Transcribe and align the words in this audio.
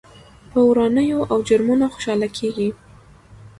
پر 0.51 0.61
ورانيو 0.69 1.19
او 1.31 1.37
جرمونو 1.47 1.85
خوشحاله 1.93 2.27
کېږي. 2.37 2.69